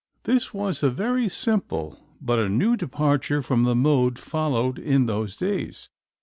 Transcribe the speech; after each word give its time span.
This 0.23 0.51
was 0.51 0.81
a 0.81 0.89
very 0.89 1.29
simple, 1.29 1.99
but 2.19 2.39
a 2.39 2.49
new 2.49 2.75
departure 2.75 3.43
from 3.43 3.65
the 3.65 3.75
mode 3.75 4.17
followed 4.17 4.79
in 4.79 5.05
those 5.05 5.37
days. 5.37 5.89